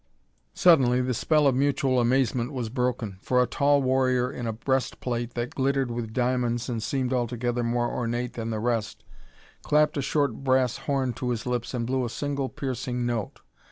[0.55, 4.99] Suddenly the spell of mutual amazement was broken, for a tall warrior in a breast
[4.99, 9.03] plate that glittered with diamonds and seemed altogether more ornate than the rest,
[9.61, 13.41] clapped a short brass horn to his lips and blew a single piercing note.